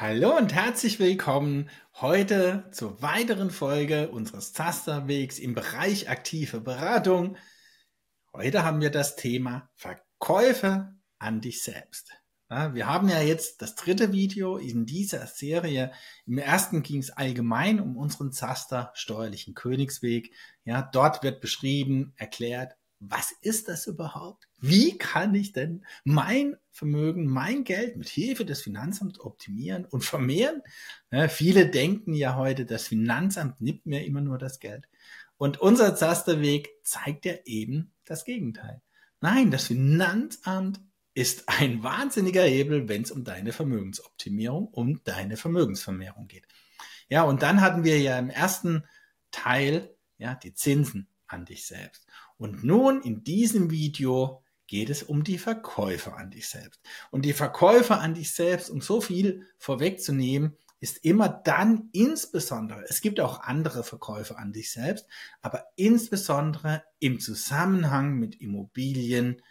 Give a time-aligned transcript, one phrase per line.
[0.00, 7.36] Hallo und herzlich willkommen heute zur weiteren Folge unseres Tasterwegs im Bereich aktive Beratung.
[8.32, 12.12] Heute haben wir das Thema Verkäufe an dich selbst.
[12.48, 15.90] Wir haben ja jetzt das dritte Video in dieser Serie.
[16.26, 20.32] Im ersten ging es allgemein um unseren Zaster steuerlichen Königsweg.
[20.64, 24.48] Ja, dort wird beschrieben, erklärt, was ist das überhaupt?
[24.58, 30.62] Wie kann ich denn mein Vermögen, mein Geld mit Hilfe des Finanzamts optimieren und vermehren?
[31.10, 34.88] Ja, viele denken ja heute, das Finanzamt nimmt mir immer nur das Geld.
[35.36, 38.80] Und unser Zasterweg zeigt ja eben das Gegenteil.
[39.20, 40.80] Nein, das Finanzamt
[41.14, 46.46] ist ein wahnsinniger Hebel, wenn es um deine Vermögensoptimierung und deine Vermögensvermehrung geht.
[47.08, 48.84] Ja, und dann hatten wir ja im ersten
[49.32, 52.06] Teil ja die Zinsen an dich selbst.
[52.36, 56.80] Und nun in diesem Video geht es um die Verkäufe an dich selbst.
[57.10, 63.00] Und die Verkäufe an dich selbst, um so viel vorwegzunehmen, ist immer dann insbesondere, es
[63.00, 65.06] gibt auch andere Verkäufe an dich selbst,
[65.42, 69.42] aber insbesondere im Zusammenhang mit Immobilien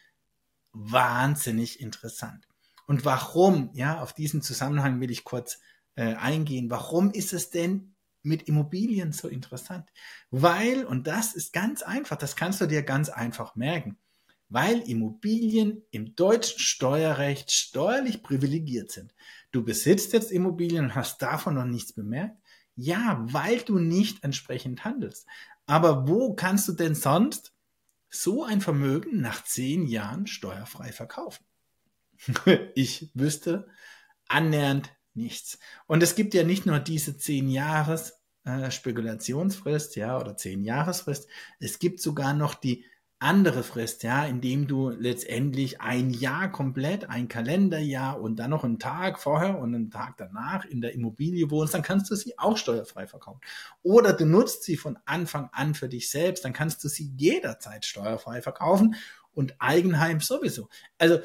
[0.72, 2.48] wahnsinnig interessant.
[2.86, 5.60] Und warum, ja, auf diesen Zusammenhang will ich kurz
[5.96, 6.70] äh, eingehen.
[6.70, 9.90] Warum ist es denn mit Immobilien so interessant?
[10.30, 13.98] Weil, und das ist ganz einfach, das kannst du dir ganz einfach merken,
[14.50, 19.14] weil Immobilien im deutschen Steuerrecht steuerlich privilegiert sind.
[19.52, 22.38] Du besitzt jetzt Immobilien und hast davon noch nichts bemerkt?
[22.76, 25.26] Ja, weil du nicht entsprechend handelst.
[25.66, 27.54] Aber wo kannst du denn sonst
[28.10, 31.46] so ein Vermögen nach zehn Jahren steuerfrei verkaufen?
[32.76, 33.68] ich wüsste
[34.28, 35.60] annähernd nichts.
[35.88, 41.28] Und es gibt ja nicht nur diese zehn Jahres äh, Spekulationsfrist, ja, oder zehn Jahresfrist.
[41.60, 42.86] Es gibt sogar noch die
[43.20, 48.78] andere Frist, ja, indem du letztendlich ein Jahr komplett, ein Kalenderjahr und dann noch einen
[48.78, 52.58] Tag vorher und einen Tag danach in der Immobilie wohnst, dann kannst du sie auch
[52.58, 53.42] steuerfrei verkaufen.
[53.82, 57.86] Oder du nutzt sie von Anfang an für dich selbst, dann kannst du sie jederzeit
[57.86, 58.96] steuerfrei verkaufen
[59.34, 60.70] und Eigenheim sowieso.
[61.00, 61.20] Also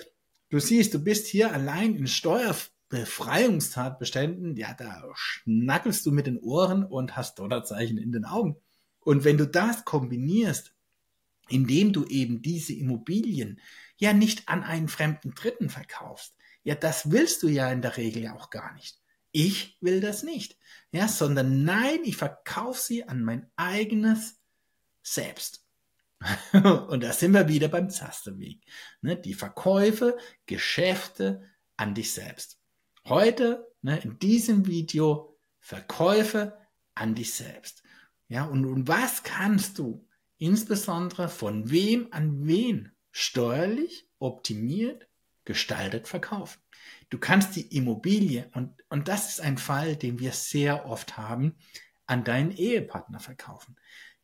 [0.49, 2.55] du siehst, du bist hier allein in Steuer
[2.89, 8.57] Befreiungstatbeständen, ja, da schnackelst du mit den Ohren und hast Dollarzeichen in den Augen.
[9.01, 10.75] Und wenn du das kombinierst,
[11.53, 13.61] indem du eben diese Immobilien
[13.97, 18.23] ja nicht an einen fremden Dritten verkaufst, ja, das willst du ja in der Regel
[18.23, 19.01] ja auch gar nicht.
[19.33, 20.59] Ich will das nicht,
[20.93, 24.41] ja, sondern nein, ich verkaufe sie an mein eigenes
[25.03, 25.67] Selbst.
[26.53, 28.65] Und da sind wir wieder beim Zasterweg.
[29.01, 29.17] Ne?
[29.17, 32.61] Die Verkäufe, Geschäfte an dich selbst.
[33.07, 36.57] Heute, ne, in diesem Video, Verkäufe
[36.95, 37.83] an dich selbst.
[38.29, 40.07] Ja, und, und was kannst du
[40.43, 45.07] insbesondere von wem an wen steuerlich optimiert,
[45.45, 46.61] gestaltet verkaufen?
[47.11, 51.55] Du kannst die Immobilie, und, und das ist ein Fall, den wir sehr oft haben,
[52.07, 53.77] an deinen Ehepartner verkaufen.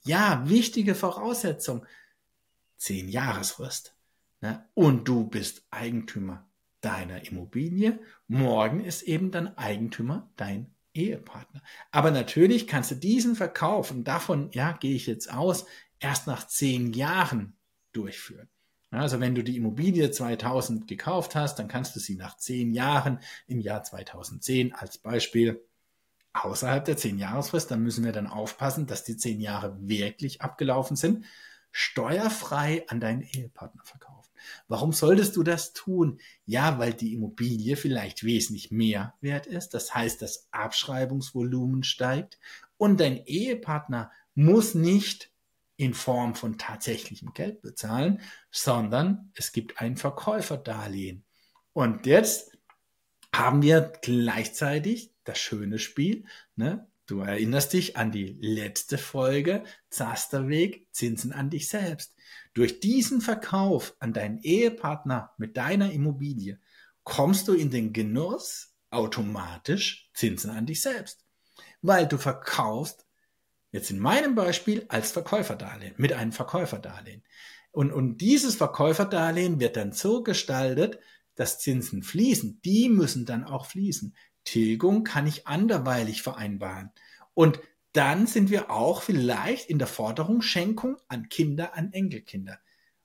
[0.02, 1.86] Ja, wichtige Voraussetzung,
[2.76, 3.94] zehn Jahresfrist.
[4.40, 4.68] Ne?
[4.74, 6.48] Und du bist Eigentümer
[6.80, 8.00] deiner Immobilie.
[8.26, 11.62] Morgen ist eben dann Eigentümer dein Ehepartner.
[11.92, 15.66] Aber natürlich kannst du diesen Verkauf, und davon, ja, gehe ich jetzt aus,
[16.00, 17.56] erst nach zehn Jahren
[17.92, 18.48] durchführen.
[18.90, 23.20] Also wenn du die Immobilie 2000 gekauft hast, dann kannst du sie nach zehn Jahren
[23.46, 25.62] im Jahr 2010 als Beispiel
[26.32, 30.96] außerhalb der zehn Jahresfrist, dann müssen wir dann aufpassen, dass die zehn Jahre wirklich abgelaufen
[30.96, 31.24] sind,
[31.70, 34.32] steuerfrei an deinen Ehepartner verkaufen.
[34.68, 36.20] Warum solltest du das tun?
[36.46, 39.74] Ja, weil die Immobilie vielleicht wesentlich mehr wert ist.
[39.74, 42.38] Das heißt, das Abschreibungsvolumen steigt
[42.76, 45.27] und dein Ehepartner muss nicht
[45.78, 51.24] in Form von tatsächlichem Geld bezahlen, sondern es gibt ein Verkäuferdarlehen.
[51.72, 52.58] Und jetzt
[53.34, 56.86] haben wir gleichzeitig das schöne Spiel, ne?
[57.06, 62.14] Du erinnerst dich an die letzte Folge, Zasterweg, Zinsen an dich selbst.
[62.52, 66.60] Durch diesen Verkauf an deinen Ehepartner mit deiner Immobilie
[67.04, 71.24] kommst du in den Genuss automatisch Zinsen an dich selbst.
[71.80, 73.06] Weil du verkaufst,
[73.72, 77.22] jetzt in meinem Beispiel, als Verkäuferdarlehen, mit einem Verkäuferdarlehen.
[77.70, 80.98] Und, und dieses Verkäuferdarlehen wird dann so gestaltet,
[81.34, 82.60] dass Zinsen fließen.
[82.64, 84.14] Die müssen dann auch fließen.
[84.44, 86.90] Tilgung kann ich anderweilig vereinbaren.
[87.34, 87.60] Und
[87.92, 92.58] dann sind wir auch vielleicht in der Forderung Schenkung an Kinder, an Enkelkinder.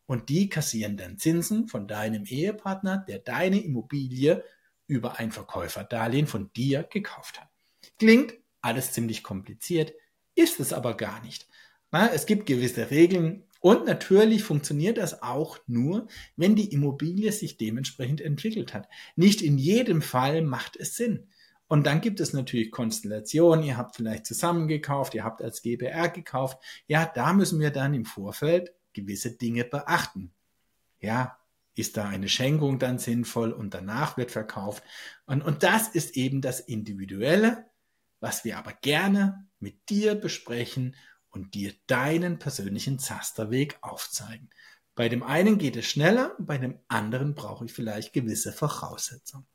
[0.05, 4.43] Und die kassieren dann Zinsen von deinem Ehepartner, der deine Immobilie
[4.87, 7.49] über ein Verkäuferdarlehen von dir gekauft hat.
[7.97, 9.93] Klingt alles ziemlich kompliziert,
[10.35, 11.47] ist es aber gar nicht.
[11.91, 18.19] es gibt gewisse Regeln und natürlich funktioniert das auch nur, wenn die Immobilie sich dementsprechend
[18.19, 18.89] entwickelt hat.
[19.15, 21.29] Nicht in jedem Fall macht es Sinn.
[21.67, 26.09] Und dann gibt es natürlich Konstellationen, ihr habt vielleicht zusammen gekauft, ihr habt als GBR
[26.09, 26.61] gekauft.
[26.87, 30.33] Ja, da müssen wir dann im Vorfeld gewisse Dinge beachten.
[30.99, 31.37] Ja,
[31.75, 34.83] ist da eine Schenkung dann sinnvoll und danach wird verkauft.
[35.25, 37.65] Und, und das ist eben das Individuelle,
[38.19, 40.95] was wir aber gerne mit dir besprechen
[41.31, 44.51] und dir deinen persönlichen Zasterweg aufzeigen.
[44.93, 49.47] Bei dem einen geht es schneller, bei dem anderen brauche ich vielleicht gewisse Voraussetzungen.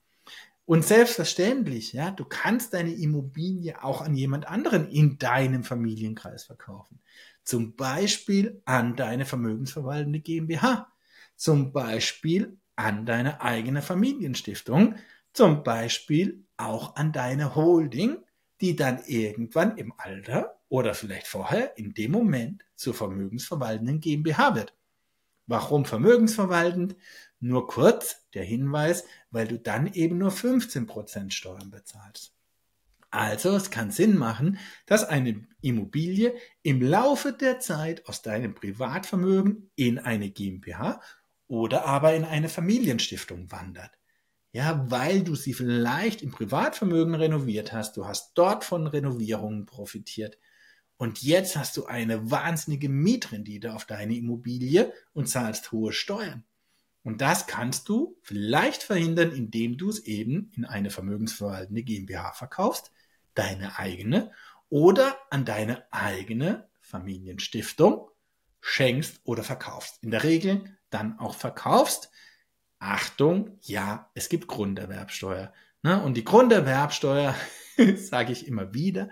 [0.64, 7.00] Und selbstverständlich, ja, du kannst deine Immobilie auch an jemand anderen in deinem Familienkreis verkaufen.
[7.42, 10.92] Zum Beispiel an deine vermögensverwaltende GmbH.
[11.36, 14.96] Zum Beispiel an deine eigene Familienstiftung.
[15.32, 18.18] Zum Beispiel auch an deine Holding,
[18.60, 24.74] die dann irgendwann im Alter oder vielleicht vorher in dem Moment zur vermögensverwaltenden GmbH wird.
[25.46, 26.96] Warum vermögensverwaltend?
[27.40, 32.34] Nur kurz der Hinweis, weil du dann eben nur 15% Steuern bezahlst.
[33.10, 39.70] Also es kann Sinn machen, dass eine Immobilie im Laufe der Zeit aus deinem Privatvermögen
[39.76, 41.00] in eine GmbH
[41.46, 43.92] oder aber in eine Familienstiftung wandert.
[44.52, 50.38] Ja, weil du sie vielleicht im Privatvermögen renoviert hast, du hast dort von Renovierungen profitiert
[50.96, 56.44] und jetzt hast du eine wahnsinnige Mietrendite auf deine Immobilie und zahlst hohe Steuern.
[57.04, 62.90] Und das kannst du vielleicht verhindern, indem du es eben in eine vermögensverwaltende GmbH verkaufst,
[63.34, 64.32] deine eigene,
[64.68, 68.10] oder an deine eigene Familienstiftung
[68.60, 70.02] schenkst oder verkaufst.
[70.02, 72.10] In der Regel dann auch verkaufst.
[72.78, 75.52] Achtung, ja, es gibt Grunderwerbsteuer.
[75.82, 76.02] Ne?
[76.02, 77.34] Und die Grunderwerbsteuer,
[77.96, 79.10] sage ich immer wieder,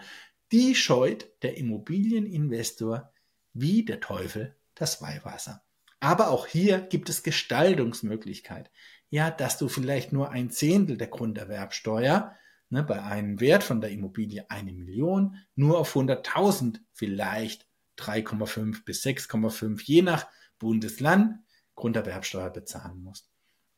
[0.53, 3.13] die scheut der Immobilieninvestor
[3.53, 5.63] wie der Teufel das Weihwasser.
[6.01, 8.71] Aber auch hier gibt es Gestaltungsmöglichkeit.
[9.09, 12.37] Ja, dass du vielleicht nur ein Zehntel der Grunderwerbsteuer
[12.71, 17.67] ne, bei einem Wert von der Immobilie eine Million nur auf 100.000 vielleicht
[17.99, 20.27] 3,5 bis 6,5 je nach
[20.59, 21.39] Bundesland
[21.75, 23.31] Grunderwerbsteuer bezahlen musst.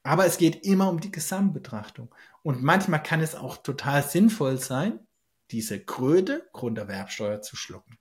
[0.02, 2.14] Aber es geht immer um die Gesamtbetrachtung.
[2.42, 5.00] Und manchmal kann es auch total sinnvoll sein,
[5.50, 7.98] diese Kröte Grunderwerbsteuer zu schlucken,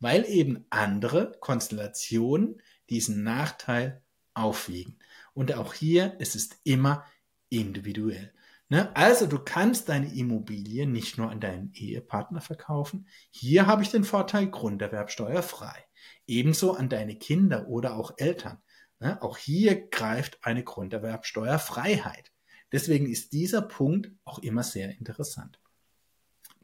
[0.00, 2.60] weil eben andere Konstellationen
[2.90, 4.02] diesen Nachteil
[4.34, 4.98] aufwiegen.
[5.32, 7.04] Und auch hier ist es immer
[7.48, 8.32] individuell.
[8.68, 8.94] Ne?
[8.96, 13.06] Also du kannst deine Immobilie nicht nur an deinen Ehepartner verkaufen.
[13.30, 15.84] Hier habe ich den Vorteil Grunderwerbsteuer frei.
[16.26, 18.62] Ebenso an deine Kinder oder auch Eltern.
[19.04, 19.20] Ne?
[19.20, 22.32] Auch hier greift eine Grunderwerbsteuerfreiheit.
[22.72, 25.60] Deswegen ist dieser Punkt auch immer sehr interessant.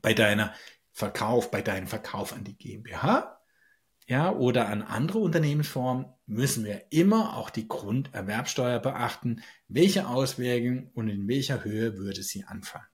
[0.00, 0.54] Bei deiner
[0.90, 3.38] Verkauf, bei deinem Verkauf an die GmbH
[4.06, 9.42] ja, oder an andere Unternehmensformen müssen wir immer auch die Grunderwerbsteuer beachten.
[9.68, 12.88] Welche Auswirkungen und in welcher Höhe würde sie anfallen?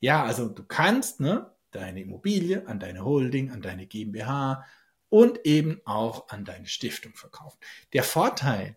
[0.00, 4.66] Ja, also du kannst ne, deine Immobilie an deine Holding, an deine GmbH
[5.10, 7.58] und eben auch an deine Stiftung verkaufen.
[7.92, 8.76] Der Vorteil,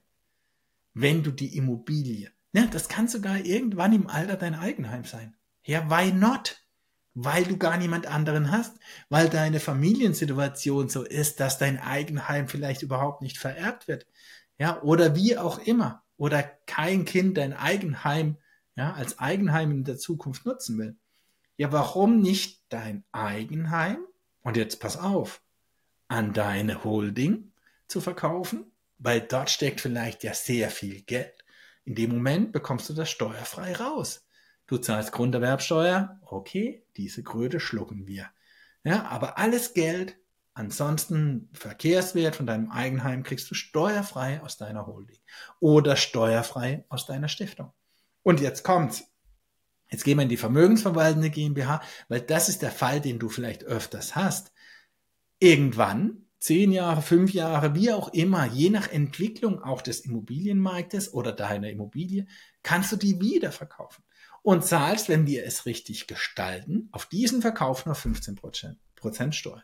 [0.93, 5.35] wenn du die Immobilie, ne, das kann sogar irgendwann im Alter dein Eigenheim sein.
[5.63, 6.63] Ja, why not?
[7.15, 8.77] weil du gar niemand anderen hast,
[9.09, 14.07] weil deine Familiensituation so ist, dass dein Eigenheim vielleicht überhaupt nicht vererbt wird,
[14.57, 18.37] ja, oder wie auch immer, oder kein Kind dein Eigenheim,
[18.75, 20.95] ja, als Eigenheim in der Zukunft nutzen will.
[21.57, 23.97] Ja, warum nicht dein Eigenheim?
[24.41, 25.41] Und jetzt pass auf,
[26.13, 27.53] an deine Holding
[27.87, 31.43] zu verkaufen, weil dort steckt vielleicht ja sehr viel Geld.
[31.85, 34.27] In dem Moment bekommst du das steuerfrei raus.
[34.67, 38.29] Du zahlst Grunderwerbsteuer, okay, diese Kröte schlucken wir.
[38.83, 40.15] Ja, aber alles Geld,
[40.53, 45.19] ansonsten Verkehrswert von deinem Eigenheim kriegst du steuerfrei aus deiner Holding
[45.59, 47.73] oder steuerfrei aus deiner Stiftung.
[48.21, 49.03] Und jetzt kommt's.
[49.89, 53.63] Jetzt gehen wir in die vermögensverwaltende GmbH, weil das ist der Fall, den du vielleicht
[53.63, 54.52] öfters hast.
[55.43, 61.33] Irgendwann, zehn Jahre, fünf Jahre, wie auch immer, je nach Entwicklung auch des Immobilienmarktes oder
[61.33, 62.27] deiner Immobilie,
[62.61, 64.05] kannst du die wieder verkaufen
[64.41, 68.39] und zahlst, wenn wir es richtig gestalten, auf diesen Verkauf nur 15
[68.95, 69.63] Prozent Steuern.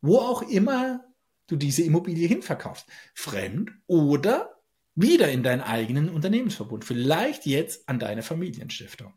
[0.00, 1.04] Wo auch immer
[1.46, 2.88] du diese Immobilie hinverkaufst.
[3.14, 4.60] Fremd oder
[4.96, 6.84] wieder in deinen eigenen Unternehmensverbund.
[6.84, 9.14] Vielleicht jetzt an deine Familienstiftung.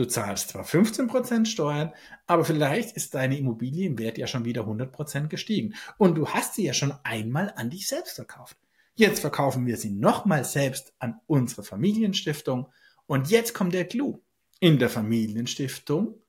[0.00, 1.92] Du zahlst zwar 15 Prozent Steuern,
[2.26, 5.74] aber vielleicht ist deine Immobilie im Wert ja schon wieder 100 Prozent gestiegen.
[5.98, 8.56] Und du hast sie ja schon einmal an dich selbst verkauft.
[8.94, 12.68] Jetzt verkaufen wir sie nochmal selbst an unsere Familienstiftung
[13.04, 14.22] und jetzt kommt der Clou.
[14.58, 16.22] In der Familienstiftung,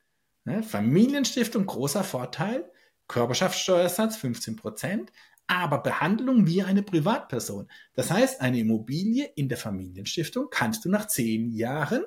[0.44, 2.70] ne, Familienstiftung großer Vorteil,
[3.08, 5.14] Körperschaftssteuersatz 15 Prozent,
[5.48, 7.70] aber Behandlung wie eine Privatperson.
[7.94, 12.04] Das heißt, eine Immobilie in der Familienstiftung kannst du nach zehn Jahren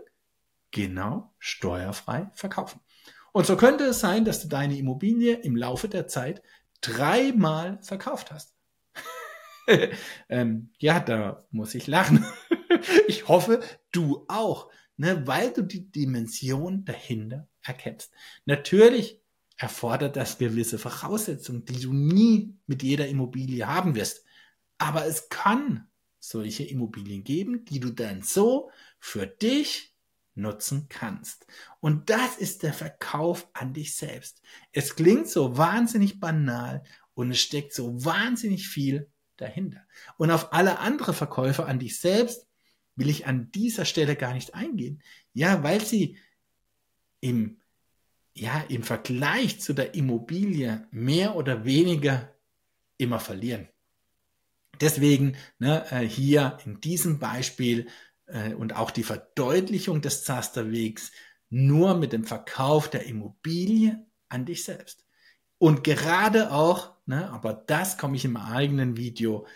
[0.75, 2.81] genau steuerfrei verkaufen.
[3.33, 6.43] Und so könnte es sein, dass du deine Immobilie im Laufe der Zeit
[6.83, 8.55] dreimal verkauft hast.
[10.29, 12.27] ähm, ja, da muss ich lachen.
[13.09, 13.61] ich hoffe,
[13.93, 18.13] du auch, ne, weil du die Dimension dahinter erkennst.
[18.45, 19.21] Natürlich
[19.57, 24.25] erfordert das gewisse Voraussetzungen, die du nie mit jeder Immobilie haben wirst.
[24.79, 25.89] Aber es kann
[26.19, 29.94] solche Immobilien geben, die du dann so für dich
[30.35, 31.47] nutzen kannst.
[31.81, 34.43] Und das ist der Verkauf an dich selbst.
[34.73, 36.83] Es klingt so wahnsinnig banal
[37.15, 39.87] und es steckt so wahnsinnig viel dahinter.
[40.17, 42.49] Und auf alle andere Verkäufe an dich selbst
[42.97, 45.03] will ich an dieser Stelle gar nicht eingehen.
[45.33, 46.19] Ja, weil sie
[47.21, 47.61] im,
[48.35, 52.35] ja, im Vergleich zu der Immobilie mehr oder weniger
[52.99, 53.69] immer verlieren.
[54.81, 57.89] Deswegen ne, äh, hier in diesem Beispiel
[58.27, 61.13] äh, und auch die Verdeutlichung des Zasterwegs
[61.51, 65.05] nur mit dem Verkauf der Immobilie an dich selbst.
[65.59, 69.47] Und gerade auch, ne, aber das komme ich im eigenen Video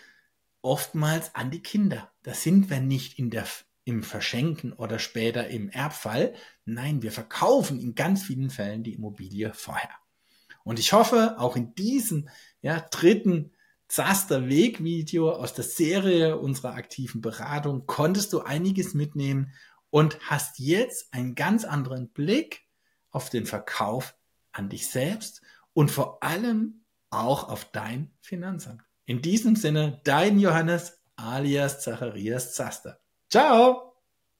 [0.61, 2.11] oftmals an die Kinder.
[2.23, 3.45] Da sind wir nicht in der,
[3.83, 6.33] im Verschenken oder später im Erbfall.
[6.65, 9.91] Nein, wir verkaufen in ganz vielen Fällen die Immobilie vorher.
[10.63, 12.29] Und ich hoffe, auch in diesem
[12.61, 13.51] ja, dritten
[13.89, 19.51] Zaster Weg Video aus der Serie unserer aktiven Beratung konntest du einiges mitnehmen
[19.89, 22.67] und hast jetzt einen ganz anderen Blick
[23.09, 24.15] auf den Verkauf
[24.51, 25.41] an dich selbst
[25.73, 28.83] und vor allem auch auf dein Finanzamt.
[29.05, 32.99] In diesem Sinne, dein Johannes alias Zacharias Zaster.
[33.27, 33.88] Ciao!